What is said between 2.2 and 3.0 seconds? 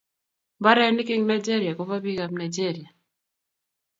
ab nigeria